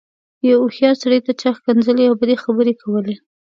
يوه 0.47 0.61
هوښيار 0.63 0.95
سړي 1.03 1.19
ته 1.25 1.31
چا 1.41 1.49
ښکنځلې 1.57 2.03
او 2.09 2.13
بدې 2.21 2.35
خبرې 2.43 2.73
کولې. 2.81 3.15